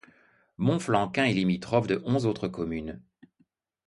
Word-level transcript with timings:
Monflanquin 0.57 1.25
est 1.25 1.33
limitrophe 1.33 1.85
de 1.85 2.01
onze 2.07 2.25
autres 2.25 2.47
communes. 2.47 3.03